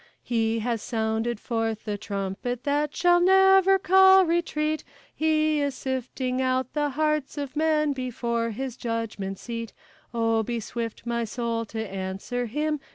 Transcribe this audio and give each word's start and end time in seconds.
He 0.23 0.61
has 0.61 0.81
sounded 0.81 1.39
forth 1.39 1.85
the 1.85 1.95
trumpet 1.95 2.63
that 2.63 2.95
shall 2.95 3.19
never 3.19 3.77
call 3.77 4.25
retreat; 4.25 4.83
He 5.13 5.59
is 5.61 5.75
sifting 5.75 6.41
out 6.41 6.73
the 6.73 6.89
hearts 6.89 7.37
of 7.37 7.55
men 7.55 7.93
before 7.93 8.49
his 8.49 8.75
judgment 8.75 9.37
seat; 9.37 9.73
O, 10.11 10.41
be 10.41 10.59
swift, 10.59 11.05
my 11.05 11.23
soul, 11.23 11.65
to 11.65 11.87
answer 11.87 12.47
Him! 12.47 12.79